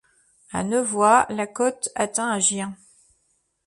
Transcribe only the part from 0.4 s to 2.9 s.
À Nevoy, la cote atteint à Gien.